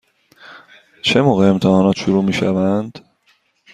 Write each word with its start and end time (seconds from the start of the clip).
چه 1.01 1.21
موقع 1.21 1.49
امتحانات 1.49 1.95
شروع 1.97 2.23
می 2.23 2.33
شوند؟ 2.33 2.99